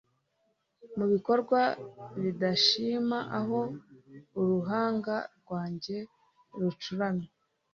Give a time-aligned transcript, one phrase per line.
[0.97, 1.59] Mubikorwa
[2.21, 3.59] bidashima aho
[4.39, 5.97] uruhanga rwanjye
[6.59, 7.29] rucuramye